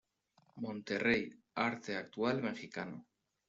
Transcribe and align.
Monterrey: 0.65 1.29
Arte 1.67 1.95
Actual 2.03 2.41
Mexicano. 2.49 3.05